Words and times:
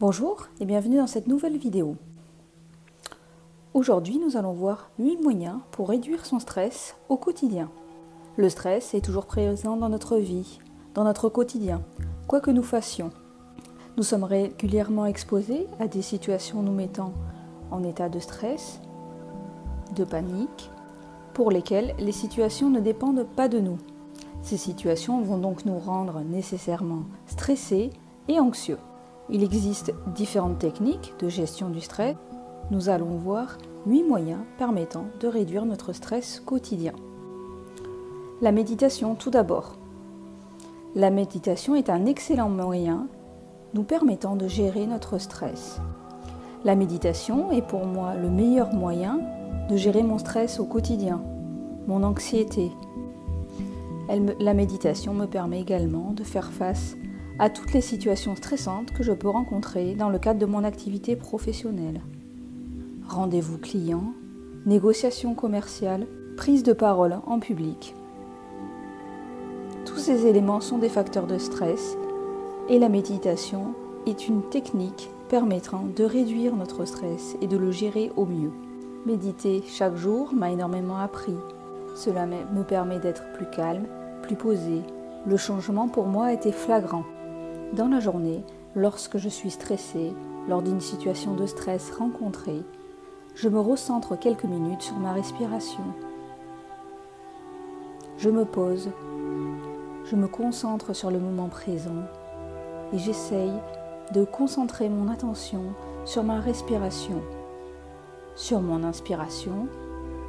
Bonjour 0.00 0.46
et 0.60 0.64
bienvenue 0.64 0.98
dans 0.98 1.08
cette 1.08 1.26
nouvelle 1.26 1.58
vidéo. 1.58 1.96
Aujourd'hui, 3.74 4.20
nous 4.20 4.36
allons 4.36 4.52
voir 4.52 4.90
8 5.00 5.20
moyens 5.24 5.58
pour 5.72 5.88
réduire 5.88 6.24
son 6.24 6.38
stress 6.38 6.94
au 7.08 7.16
quotidien. 7.16 7.68
Le 8.36 8.48
stress 8.48 8.94
est 8.94 9.04
toujours 9.04 9.26
présent 9.26 9.76
dans 9.76 9.88
notre 9.88 10.18
vie, 10.18 10.60
dans 10.94 11.02
notre 11.02 11.28
quotidien, 11.28 11.82
quoi 12.28 12.40
que 12.40 12.52
nous 12.52 12.62
fassions. 12.62 13.10
Nous 13.96 14.04
sommes 14.04 14.22
régulièrement 14.22 15.04
exposés 15.04 15.66
à 15.80 15.88
des 15.88 16.02
situations 16.02 16.62
nous 16.62 16.70
mettant 16.70 17.12
en 17.72 17.82
état 17.82 18.08
de 18.08 18.20
stress, 18.20 18.80
de 19.96 20.04
panique, 20.04 20.70
pour 21.34 21.50
lesquelles 21.50 21.96
les 21.98 22.12
situations 22.12 22.70
ne 22.70 22.78
dépendent 22.78 23.26
pas 23.34 23.48
de 23.48 23.58
nous. 23.58 23.78
Ces 24.42 24.58
situations 24.58 25.20
vont 25.22 25.38
donc 25.38 25.64
nous 25.66 25.80
rendre 25.80 26.20
nécessairement 26.20 27.02
stressés 27.26 27.90
et 28.28 28.38
anxieux. 28.38 28.78
Il 29.30 29.42
existe 29.42 29.92
différentes 30.14 30.58
techniques 30.58 31.14
de 31.20 31.28
gestion 31.28 31.68
du 31.68 31.80
stress. 31.80 32.16
Nous 32.70 32.88
allons 32.88 33.16
voir 33.16 33.58
8 33.86 34.04
moyens 34.04 34.40
permettant 34.56 35.04
de 35.20 35.28
réduire 35.28 35.66
notre 35.66 35.92
stress 35.92 36.40
quotidien. 36.40 36.94
La 38.40 38.52
méditation 38.52 39.14
tout 39.14 39.30
d'abord. 39.30 39.76
La 40.94 41.10
méditation 41.10 41.76
est 41.76 41.90
un 41.90 42.06
excellent 42.06 42.48
moyen 42.48 43.06
nous 43.74 43.82
permettant 43.82 44.34
de 44.34 44.48
gérer 44.48 44.86
notre 44.86 45.18
stress. 45.18 45.80
La 46.64 46.74
méditation 46.74 47.52
est 47.52 47.66
pour 47.66 47.84
moi 47.84 48.14
le 48.14 48.30
meilleur 48.30 48.72
moyen 48.72 49.20
de 49.68 49.76
gérer 49.76 50.02
mon 50.02 50.18
stress 50.18 50.58
au 50.58 50.64
quotidien, 50.64 51.20
mon 51.86 52.02
anxiété. 52.02 52.72
la 54.40 54.54
méditation 54.54 55.12
me 55.12 55.26
permet 55.26 55.60
également 55.60 56.12
de 56.12 56.24
faire 56.24 56.50
face 56.50 56.96
à 57.38 57.50
toutes 57.50 57.72
les 57.72 57.80
situations 57.80 58.34
stressantes 58.34 58.92
que 58.92 59.02
je 59.02 59.12
peux 59.12 59.28
rencontrer 59.28 59.94
dans 59.94 60.08
le 60.08 60.18
cadre 60.18 60.40
de 60.40 60.46
mon 60.46 60.64
activité 60.64 61.14
professionnelle. 61.14 62.00
Rendez-vous 63.08 63.58
client, 63.58 64.12
négociations 64.66 65.34
commerciales, 65.34 66.06
prise 66.36 66.62
de 66.62 66.72
parole 66.72 67.18
en 67.26 67.38
public. 67.38 67.94
Tous 69.84 69.98
ces 69.98 70.26
éléments 70.26 70.60
sont 70.60 70.78
des 70.78 70.88
facteurs 70.88 71.26
de 71.26 71.38
stress 71.38 71.96
et 72.68 72.78
la 72.78 72.88
méditation 72.88 73.74
est 74.06 74.28
une 74.28 74.42
technique 74.50 75.08
permettant 75.28 75.84
de 75.96 76.04
réduire 76.04 76.56
notre 76.56 76.84
stress 76.84 77.36
et 77.40 77.46
de 77.46 77.56
le 77.56 77.70
gérer 77.70 78.10
au 78.16 78.26
mieux. 78.26 78.52
Méditer 79.06 79.62
chaque 79.66 79.96
jour 79.96 80.34
m'a 80.34 80.50
énormément 80.50 80.98
appris. 80.98 81.36
Cela 81.94 82.26
me 82.26 82.62
permet 82.62 82.98
d'être 82.98 83.32
plus 83.34 83.48
calme, 83.50 83.86
plus 84.22 84.36
posé. 84.36 84.82
Le 85.26 85.36
changement 85.36 85.88
pour 85.88 86.06
moi 86.06 86.32
été 86.32 86.52
flagrant. 86.52 87.04
Dans 87.74 87.88
la 87.88 88.00
journée, 88.00 88.42
lorsque 88.74 89.18
je 89.18 89.28
suis 89.28 89.50
stressée, 89.50 90.14
lors 90.48 90.62
d'une 90.62 90.80
situation 90.80 91.34
de 91.34 91.44
stress 91.44 91.90
rencontrée, 91.90 92.62
je 93.34 93.50
me 93.50 93.60
recentre 93.60 94.18
quelques 94.18 94.44
minutes 94.44 94.80
sur 94.80 94.96
ma 94.96 95.12
respiration. 95.12 95.84
Je 98.16 98.30
me 98.30 98.46
pose, 98.46 98.88
je 100.06 100.16
me 100.16 100.26
concentre 100.28 100.94
sur 100.94 101.10
le 101.10 101.18
moment 101.18 101.48
présent 101.48 102.04
et 102.94 102.98
j'essaye 102.98 103.52
de 104.14 104.24
concentrer 104.24 104.88
mon 104.88 105.12
attention 105.12 105.62
sur 106.06 106.24
ma 106.24 106.40
respiration, 106.40 107.20
sur 108.34 108.62
mon 108.62 108.82
inspiration 108.82 109.68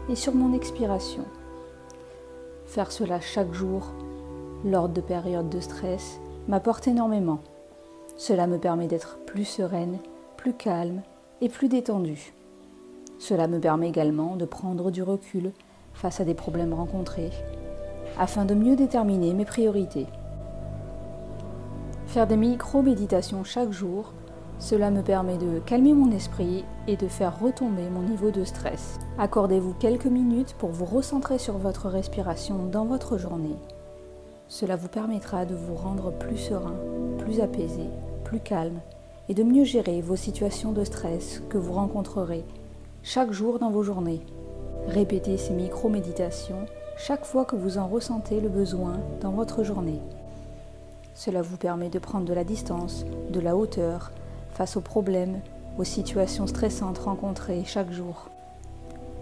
et 0.09 0.15
sur 0.15 0.35
mon 0.35 0.53
expiration. 0.53 1.23
Faire 2.65 2.91
cela 2.91 3.21
chaque 3.21 3.53
jour 3.53 3.93
lors 4.65 4.89
de 4.89 4.99
périodes 4.99 5.49
de 5.49 5.61
stress 5.61 6.19
m'apporte 6.49 6.87
énormément. 6.87 7.39
Cela 8.17 8.47
me 8.47 8.57
permet 8.57 8.87
d'être 8.87 9.19
plus 9.27 9.45
sereine, 9.45 9.99
plus 10.35 10.53
calme 10.53 11.03
et 11.41 11.47
plus 11.47 11.69
détendue. 11.69 12.33
Cela 13.19 13.47
me 13.47 13.59
permet 13.59 13.87
également 13.87 14.35
de 14.35 14.45
prendre 14.45 14.89
du 14.89 15.03
recul 15.03 15.51
face 15.93 16.19
à 16.19 16.25
des 16.25 16.33
problèmes 16.33 16.73
rencontrés, 16.73 17.29
afin 18.17 18.45
de 18.45 18.55
mieux 18.55 18.75
déterminer 18.75 19.33
mes 19.35 19.45
priorités. 19.45 20.07
Faire 22.07 22.25
des 22.25 22.37
micro-méditations 22.37 23.43
chaque 23.43 23.71
jour, 23.71 24.13
cela 24.57 24.89
me 24.89 25.03
permet 25.03 25.37
de 25.37 25.59
calmer 25.59 25.93
mon 25.93 26.11
esprit 26.11 26.65
et 26.87 26.97
de 26.97 27.07
faire 27.07 27.39
retomber 27.39 27.87
mon 27.91 28.01
niveau 28.01 28.31
de 28.31 28.43
stress. 28.43 28.97
Accordez-vous 29.19 29.75
quelques 29.75 30.07
minutes 30.07 30.55
pour 30.57 30.71
vous 30.71 30.85
recentrer 30.85 31.37
sur 31.37 31.59
votre 31.59 31.89
respiration 31.89 32.65
dans 32.65 32.85
votre 32.85 33.19
journée 33.19 33.55
cela 34.49 34.75
vous 34.75 34.87
permettra 34.87 35.45
de 35.45 35.53
vous 35.53 35.75
rendre 35.75 36.11
plus 36.11 36.37
serein, 36.37 36.75
plus 37.19 37.39
apaisé, 37.39 37.83
plus 38.23 38.39
calme 38.39 38.79
et 39.29 39.35
de 39.35 39.43
mieux 39.43 39.63
gérer 39.63 40.01
vos 40.01 40.15
situations 40.15 40.71
de 40.71 40.83
stress 40.83 41.41
que 41.49 41.59
vous 41.59 41.73
rencontrerez 41.73 42.43
chaque 43.03 43.31
jour 43.31 43.59
dans 43.59 43.69
vos 43.69 43.83
journées. 43.83 44.21
Répétez 44.87 45.37
ces 45.37 45.53
micro-méditations 45.53 46.65
chaque 46.97 47.25
fois 47.25 47.45
que 47.45 47.55
vous 47.55 47.77
en 47.77 47.87
ressentez 47.87 48.41
le 48.41 48.49
besoin 48.49 48.99
dans 49.21 49.31
votre 49.31 49.63
journée. 49.63 50.01
Cela 51.13 51.43
vous 51.43 51.57
permet 51.57 51.89
de 51.89 51.99
prendre 51.99 52.25
de 52.25 52.33
la 52.33 52.43
distance, 52.43 53.05
de 53.29 53.39
la 53.39 53.55
hauteur 53.55 54.11
face 54.51 54.77
aux 54.77 54.81
problèmes, 54.81 55.41
aux 55.77 55.83
situations 55.83 56.47
stressantes 56.47 56.97
rencontrées 56.97 57.63
chaque 57.65 57.91
jour. 57.91 58.29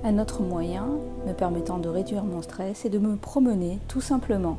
Un 0.05 0.19
autre 0.19 0.41
moyen 0.41 0.87
me 1.27 1.33
permettant 1.33 1.79
de 1.79 1.89
réduire 1.89 2.23
mon 2.23 2.41
stress 2.41 2.85
est 2.85 2.89
de 2.89 2.99
me 2.99 3.17
promener 3.17 3.79
tout 3.87 4.01
simplement 4.01 4.57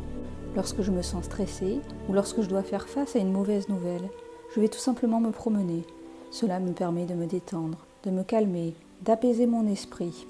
Lorsque 0.59 0.83
je 0.83 0.91
me 0.91 1.03
sens 1.03 1.27
stressée 1.27 1.79
ou 2.09 2.13
lorsque 2.13 2.43
je 2.43 2.49
dois 2.49 2.65
faire 2.65 2.89
face 2.89 3.15
à 3.15 3.21
une 3.21 3.31
mauvaise 3.31 3.69
nouvelle, 3.69 4.11
je 4.53 4.61
vais 4.61 4.67
tout 4.67 4.81
simplement 4.81 5.21
me 5.21 5.31
promener. 5.31 5.85
Cela 6.33 6.59
me 6.59 6.73
permet 6.73 7.07
de 7.07 7.15
me 7.15 7.27
détendre, 7.27 7.79
de 8.03 8.11
me 8.11 8.25
calmer, 8.25 8.75
d'apaiser 9.03 9.47
mon 9.47 9.69
esprit. 9.69 10.27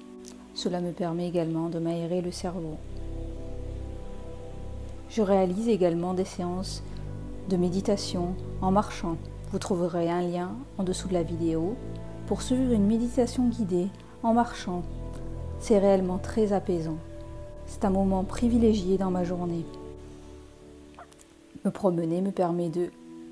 Cela 0.53 0.81
me 0.81 0.91
permet 0.91 1.27
également 1.27 1.69
de 1.69 1.79
m'aérer 1.79 2.21
le 2.21 2.29
cerveau. 2.29 2.77
Je 5.09 5.23
réalise 5.23 5.67
également 5.67 6.13
des 6.13 6.25
séances 6.25 6.83
de 7.49 7.57
méditation 7.57 8.35
en 8.61 8.69
marchant. 8.69 9.17
Vous 9.51 9.57
trouverez 9.57 10.11
un 10.11 10.21
lien 10.21 10.51
en 10.77 10.83
dessous 10.83 11.07
de 11.07 11.15
la 11.15 11.23
vidéo 11.23 11.73
pour 12.27 12.43
suivre 12.43 12.71
une 12.71 12.85
méditation 12.85 13.47
guidée 13.47 13.87
en 14.21 14.35
marchant. 14.35 14.83
C'est 15.59 15.79
réellement 15.79 16.19
très 16.19 16.53
apaisant. 16.53 16.97
C'est 17.65 17.83
un 17.83 17.89
moment 17.89 18.23
privilégié 18.23 18.99
dans 18.99 19.09
ma 19.09 19.23
journée. 19.23 19.65
Me 21.65 21.71
promener 21.71 22.21
me 22.21 22.31
permet 22.31 22.69
de 22.69 22.89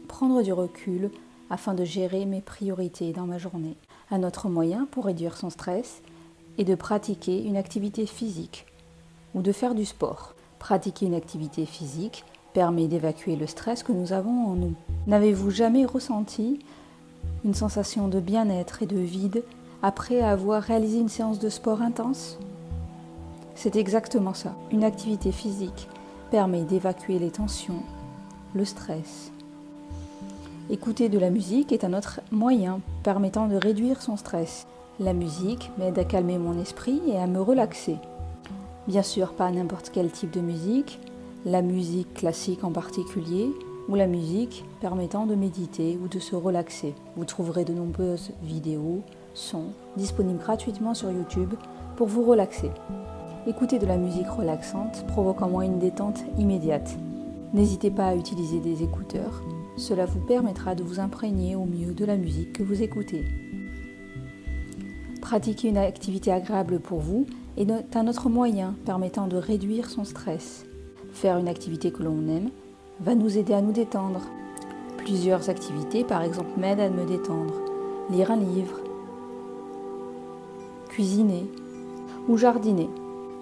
prendre 0.09 0.41
du 0.41 0.51
recul 0.51 1.11
afin 1.49 1.73
de 1.73 1.85
gérer 1.85 2.25
mes 2.25 2.41
priorités 2.41 3.13
dans 3.13 3.25
ma 3.25 3.37
journée. 3.37 3.77
Un 4.11 4.23
autre 4.23 4.49
moyen 4.49 4.85
pour 4.91 5.05
réduire 5.05 5.37
son 5.37 5.49
stress 5.49 6.01
est 6.57 6.65
de 6.65 6.75
pratiquer 6.75 7.43
une 7.43 7.55
activité 7.55 8.05
physique 8.05 8.65
ou 9.33 9.41
de 9.41 9.53
faire 9.53 9.75
du 9.75 9.85
sport. 9.85 10.33
Pratiquer 10.59 11.05
une 11.05 11.13
activité 11.13 11.65
physique 11.65 12.25
permet 12.53 12.87
d'évacuer 12.87 13.37
le 13.37 13.47
stress 13.47 13.81
que 13.81 13.93
nous 13.93 14.11
avons 14.11 14.47
en 14.47 14.55
nous. 14.55 14.73
N'avez-vous 15.05 15.51
jamais 15.51 15.85
ressenti 15.85 16.59
une 17.45 17.53
sensation 17.53 18.09
de 18.09 18.19
bien-être 18.19 18.83
et 18.83 18.87
de 18.87 18.97
vide 18.97 19.43
après 19.81 20.21
avoir 20.21 20.63
réalisé 20.63 20.99
une 20.99 21.07
séance 21.07 21.39
de 21.39 21.49
sport 21.49 21.81
intense? 21.81 22.39
C'est 23.55 23.77
exactement 23.77 24.33
ça. 24.33 24.53
Une 24.71 24.83
activité 24.83 25.31
physique 25.31 25.87
permet 26.29 26.63
d'évacuer 26.63 27.19
les 27.19 27.31
tensions 27.31 27.83
le 28.57 28.65
stress. 28.65 29.31
Écouter 30.69 31.07
de 31.07 31.19
la 31.19 31.29
musique 31.29 31.71
est 31.71 31.85
un 31.85 31.93
autre 31.93 32.19
moyen 32.31 32.81
permettant 33.03 33.47
de 33.47 33.55
réduire 33.55 34.01
son 34.01 34.17
stress. 34.17 34.65
La 34.99 35.13
musique 35.13 35.71
m'aide 35.77 35.97
à 35.99 36.03
calmer 36.03 36.39
mon 36.39 36.59
esprit 36.59 36.99
et 37.07 37.17
à 37.17 37.27
me 37.27 37.39
relaxer. 37.39 37.97
Bien 38.87 39.03
sûr, 39.03 39.33
pas 39.33 39.51
n'importe 39.51 39.91
quel 39.93 40.11
type 40.11 40.31
de 40.31 40.41
musique, 40.41 40.99
la 41.45 41.61
musique 41.61 42.15
classique 42.15 42.63
en 42.63 42.71
particulier, 42.71 43.49
ou 43.87 43.95
la 43.95 44.07
musique 44.07 44.65
permettant 44.81 45.25
de 45.25 45.35
méditer 45.35 45.97
ou 46.03 46.09
de 46.09 46.19
se 46.19 46.35
relaxer. 46.35 46.93
Vous 47.15 47.25
trouverez 47.25 47.63
de 47.63 47.73
nombreuses 47.73 48.31
vidéos, 48.43 49.01
sons 49.33 49.71
disponibles 49.95 50.39
gratuitement 50.39 50.93
sur 50.93 51.11
YouTube 51.11 51.53
pour 51.95 52.07
vous 52.07 52.23
relaxer. 52.23 52.71
Écouter 53.45 53.79
de 53.79 53.85
la 53.85 53.97
musique 53.97 54.27
relaxante 54.27 55.05
provoque 55.07 55.41
en 55.41 55.47
moi 55.47 55.63
une 55.63 55.79
détente 55.79 56.19
immédiate. 56.37 56.97
N'hésitez 57.57 57.89
pas 57.89 58.09
à 58.09 58.15
utiliser 58.15 58.59
des 58.59 58.83
écouteurs, 58.83 59.41
cela 59.77 60.05
vous 60.05 60.19
permettra 60.19 60.75
de 60.75 60.83
vous 60.83 60.99
imprégner 60.99 61.55
au 61.55 61.65
mieux 61.65 61.91
de 61.91 62.05
la 62.05 62.15
musique 62.15 62.53
que 62.53 62.61
vous 62.61 62.83
écoutez. 62.83 63.25
Pratiquer 65.23 65.69
une 65.69 65.79
activité 65.79 66.31
agréable 66.31 66.79
pour 66.79 66.99
vous 66.99 67.25
est 67.57 67.95
un 67.95 68.07
autre 68.07 68.29
moyen 68.29 68.75
permettant 68.85 69.25
de 69.25 69.37
réduire 69.37 69.89
son 69.89 70.05
stress. 70.05 70.67
Faire 71.13 71.39
une 71.39 71.47
activité 71.47 71.89
que 71.89 72.03
l'on 72.03 72.27
aime 72.27 72.51
va 72.99 73.15
nous 73.15 73.39
aider 73.39 73.53
à 73.53 73.61
nous 73.61 73.71
détendre. 73.71 74.21
Plusieurs 74.97 75.49
activités, 75.49 76.03
par 76.03 76.21
exemple, 76.21 76.59
m'aident 76.59 76.81
à 76.81 76.89
me 76.91 77.07
détendre. 77.07 77.55
Lire 78.11 78.29
un 78.29 78.37
livre, 78.37 78.81
cuisiner 80.89 81.49
ou 82.27 82.37
jardiner. 82.37 82.87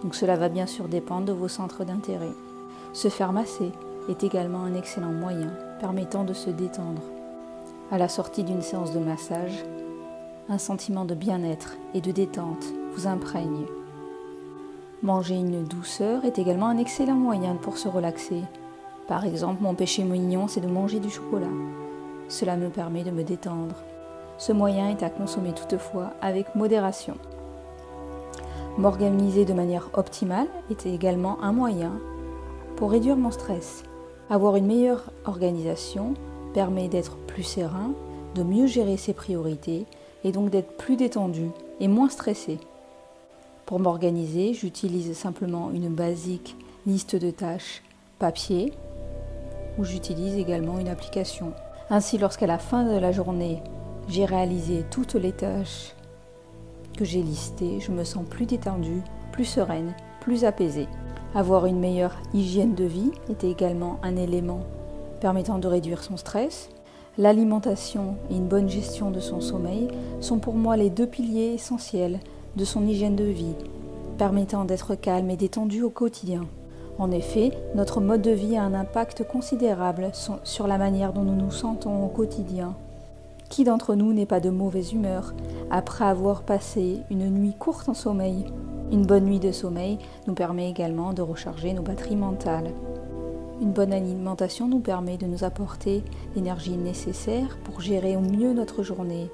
Donc 0.04 0.16
cela 0.16 0.38
va 0.38 0.48
bien 0.48 0.68
sûr 0.68 0.88
dépendre 0.88 1.26
de 1.26 1.34
vos 1.34 1.50
centres 1.50 1.84
d'intérêt. 1.84 2.32
Se 2.94 3.10
faire 3.10 3.34
masser, 3.34 3.74
est 4.10 4.24
également 4.24 4.64
un 4.64 4.76
excellent 4.76 5.12
moyen 5.12 5.52
permettant 5.80 6.24
de 6.24 6.34
se 6.34 6.50
détendre. 6.50 7.02
À 7.92 7.98
la 7.98 8.08
sortie 8.08 8.44
d'une 8.44 8.62
séance 8.62 8.92
de 8.94 9.00
massage, 9.00 9.64
un 10.50 10.58
sentiment 10.58 11.06
de 11.06 11.16
bien-être 11.16 11.76
et 11.94 12.02
de 12.02 12.12
détente 12.12 12.66
vous 12.94 13.08
imprègne. 13.08 13.66
Manger 15.04 15.36
une 15.36 15.64
douceur 15.64 16.26
est 16.26 16.40
également 16.40 16.68
un 16.68 16.78
excellent 16.78 17.16
moyen 17.16 17.56
pour 17.56 17.78
se 17.78 17.88
relaxer. 17.88 18.42
Par 19.08 19.26
exemple, 19.26 19.62
mon 19.62 19.76
péché 19.76 20.04
mignon, 20.04 20.48
c'est 20.48 20.62
de 20.62 20.68
manger 20.68 21.00
du 21.00 21.10
chocolat. 21.10 21.48
Cela 22.28 22.58
me 22.58 22.70
permet 22.70 23.04
de 23.04 23.12
me 23.12 23.24
détendre. 23.24 23.76
Ce 24.38 24.52
moyen 24.52 24.90
est 24.90 25.04
à 25.04 25.10
consommer 25.10 25.54
toutefois 25.54 26.14
avec 26.22 26.56
modération. 26.56 27.16
M'organiser 28.78 29.46
de 29.46 29.54
manière 29.54 29.90
optimale 29.94 30.48
est 30.70 30.86
également 30.86 31.42
un 31.42 31.54
moyen 31.54 31.94
pour 32.76 32.92
réduire 32.92 33.16
mon 33.16 33.32
stress. 33.32 33.84
Avoir 34.30 34.56
une 34.56 34.66
meilleure 34.66 35.12
organisation 35.26 36.16
permet 36.54 36.88
d'être 36.88 37.18
plus 37.28 37.44
serein, 37.44 37.94
de 38.34 38.44
mieux 38.44 38.66
gérer 38.66 38.98
ses 38.98 39.14
priorités 39.14 39.86
et 40.24 40.32
donc 40.32 40.50
d'être 40.50 40.78
plus 40.78 40.96
détendu 40.96 41.50
et 41.80 41.88
moins 41.88 42.10
stressé. 42.10 42.58
Pour 43.66 43.80
m'organiser, 43.80 44.54
j'utilise 44.54 45.16
simplement 45.16 45.70
une 45.72 45.90
basique 45.90 46.56
liste 46.86 47.16
de 47.16 47.32
tâches 47.32 47.84
papier 48.20 48.74
ou 49.78 49.84
j'utilise 49.84 50.36
également 50.36 50.80
une 50.80 50.88
application. 50.88 51.54
Ainsi, 51.90 52.18
lorsqu'à 52.18 52.48
la 52.48 52.58
fin 52.58 52.84
de 52.84 52.98
la 52.98 53.12
journée, 53.12 53.62
j'ai 54.08 54.26
réalisé 54.26 54.86
toutes 54.90 55.16
les 55.16 55.32
tâches 55.32 55.94
que 56.98 57.06
j'ai 57.06 57.22
listées, 57.22 57.80
je 57.80 57.92
me 57.92 58.04
sens 58.04 58.26
plus 58.28 58.46
détendue, 58.46 59.02
plus 59.32 59.46
sereine, 59.46 59.94
plus 60.22 60.46
apaisée. 60.46 60.88
Avoir 61.34 61.66
une 61.66 61.80
meilleure 61.80 62.16
hygiène 62.34 62.76
de 62.76 62.86
vie 62.86 63.12
est 63.30 63.44
également 63.44 64.00
un 64.04 64.16
élément 64.16 64.62
permettant 65.20 65.58
de 65.58 65.68
réduire 65.68 66.04
son 66.04 66.18
stress. 66.18 66.70
L'alimentation 67.18 68.16
et 68.30 68.36
une 68.36 68.48
bonne 68.48 68.70
gestion 68.70 69.10
de 69.10 69.20
son 69.20 69.42
sommeil 69.42 69.88
sont 70.22 70.40
pour 70.40 70.54
moi 70.54 70.78
les 70.78 70.90
deux 70.90 71.08
piliers 71.08 71.54
essentiels 71.54 72.20
de 72.56 72.66
son 72.66 72.86
hygiène 72.86 73.16
de 73.16 73.24
vie, 73.24 73.56
permettant 74.18 74.66
d'être 74.66 74.96
calme 74.96 75.30
et 75.30 75.38
détendu 75.38 75.82
au 75.82 75.90
quotidien. 75.90 76.46
En 76.98 77.12
effet, 77.12 77.52
notre 77.74 78.00
mode 78.00 78.22
de 78.22 78.32
vie 78.32 78.56
a 78.56 78.64
un 78.64 78.74
impact 78.74 79.28
considérable 79.28 80.12
sur 80.44 80.68
la 80.68 80.78
manière 80.78 81.12
dont 81.12 81.24
nous 81.24 81.36
nous 81.36 81.52
sentons 81.52 82.06
au 82.06 82.08
quotidien. 82.08 82.76
Qui 83.50 83.64
d'entre 83.64 83.96
nous 83.96 84.14
n'est 84.14 84.26
pas 84.26 84.40
de 84.40 84.50
mauvaise 84.50 84.94
humeur 84.94 85.34
après 85.70 86.06
avoir 86.06 86.44
passé 86.44 87.02
une 87.10 87.30
nuit 87.30 87.56
courte 87.58 87.90
en 87.90 87.94
sommeil? 87.94 88.46
Une 88.92 89.06
bonne 89.06 89.26
nuit 89.26 89.40
de 89.40 89.52
sommeil 89.52 89.98
nous 90.28 90.34
permet 90.34 90.70
également 90.70 91.14
de 91.14 91.22
recharger 91.22 91.74
nos 91.74 91.82
batteries 91.82 92.16
mentales. 92.16 92.72
Une 93.62 93.72
bonne 93.72 93.94
alimentation 93.94 94.68
nous 94.68 94.80
permet 94.80 95.18
de 95.18 95.26
nous 95.26 95.44
apporter 95.44 96.04
l'énergie 96.36 96.78
nécessaire 96.78 97.58
pour 97.64 97.82
gérer 97.82 98.16
au 98.16 98.22
mieux 98.22 98.54
notre 98.54 98.84
journée, 98.84 99.30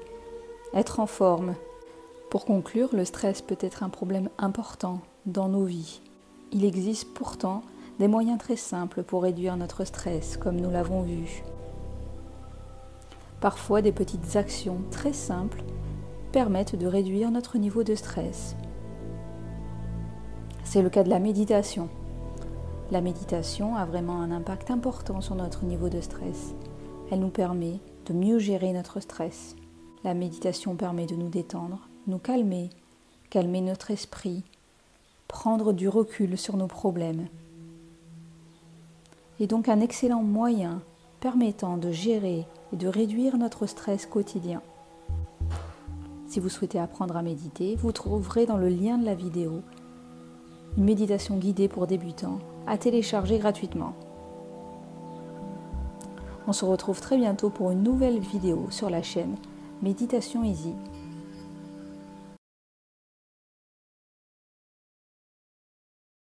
être 0.74 1.00
en 1.00 1.06
forme. 1.06 1.54
Pour 2.30 2.44
conclure, 2.44 2.88
le 2.92 3.04
stress 3.04 3.42
peut 3.42 3.58
être 3.60 3.82
un 3.82 3.88
problème 3.88 4.30
important 4.38 5.00
dans 5.26 5.48
nos 5.48 5.64
vies. 5.64 6.00
Il 6.52 6.64
existe 6.64 7.12
pourtant 7.12 7.62
des 7.98 8.08
moyens 8.08 8.38
très 8.38 8.56
simples 8.56 9.02
pour 9.02 9.22
réduire 9.22 9.56
notre 9.56 9.84
stress, 9.84 10.36
comme 10.36 10.56
nous 10.56 10.70
l'avons 10.70 11.02
vu. 11.02 11.42
Parfois, 13.40 13.82
des 13.82 13.92
petites 13.92 14.36
actions 14.36 14.78
très 14.90 15.12
simples 15.12 15.62
permettent 16.30 16.76
de 16.76 16.86
réduire 16.86 17.30
notre 17.30 17.58
niveau 17.58 17.82
de 17.82 17.94
stress. 17.94 18.56
C'est 20.72 20.80
le 20.80 20.88
cas 20.88 21.02
de 21.02 21.10
la 21.10 21.18
méditation. 21.18 21.90
La 22.90 23.02
méditation 23.02 23.76
a 23.76 23.84
vraiment 23.84 24.22
un 24.22 24.30
impact 24.30 24.70
important 24.70 25.20
sur 25.20 25.34
notre 25.34 25.66
niveau 25.66 25.90
de 25.90 26.00
stress. 26.00 26.54
Elle 27.10 27.20
nous 27.20 27.28
permet 27.28 27.78
de 28.06 28.14
mieux 28.14 28.38
gérer 28.38 28.72
notre 28.72 28.98
stress. 29.00 29.54
La 30.02 30.14
méditation 30.14 30.74
permet 30.74 31.04
de 31.04 31.14
nous 31.14 31.28
détendre, 31.28 31.90
nous 32.06 32.16
calmer, 32.16 32.70
calmer 33.28 33.60
notre 33.60 33.90
esprit, 33.90 34.44
prendre 35.28 35.74
du 35.74 35.90
recul 35.90 36.38
sur 36.38 36.56
nos 36.56 36.68
problèmes. 36.68 37.26
Et 39.40 39.46
donc 39.46 39.68
un 39.68 39.80
excellent 39.80 40.22
moyen 40.22 40.80
permettant 41.20 41.76
de 41.76 41.92
gérer 41.92 42.46
et 42.72 42.76
de 42.76 42.88
réduire 42.88 43.36
notre 43.36 43.66
stress 43.66 44.06
quotidien. 44.06 44.62
Si 46.28 46.40
vous 46.40 46.48
souhaitez 46.48 46.78
apprendre 46.78 47.18
à 47.18 47.22
méditer, 47.22 47.76
vous 47.76 47.92
trouverez 47.92 48.46
dans 48.46 48.56
le 48.56 48.70
lien 48.70 48.96
de 48.96 49.04
la 49.04 49.14
vidéo 49.14 49.60
une 50.76 50.84
méditation 50.84 51.36
guidée 51.36 51.68
pour 51.68 51.86
débutants 51.86 52.38
à 52.66 52.78
télécharger 52.78 53.38
gratuitement. 53.38 53.94
On 56.46 56.52
se 56.52 56.64
retrouve 56.64 57.00
très 57.00 57.16
bientôt 57.16 57.50
pour 57.50 57.70
une 57.70 57.82
nouvelle 57.82 58.18
vidéo 58.18 58.66
sur 58.70 58.90
la 58.90 59.02
chaîne 59.02 59.36
Méditation 59.82 60.44
Easy. 60.44 60.74